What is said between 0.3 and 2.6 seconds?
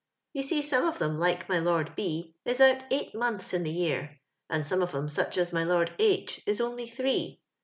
You see some of 'em, like my Lord B, is